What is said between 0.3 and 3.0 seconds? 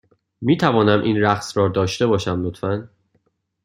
می توانم این رقص را داشته باشم، لطفا؟